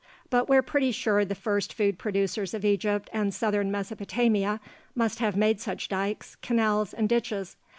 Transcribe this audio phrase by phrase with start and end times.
[0.31, 4.59] But we're pretty sure the first food producers of Egypt and southern Mesopotamia
[4.95, 7.55] must have made such dikes, canals, and ditches.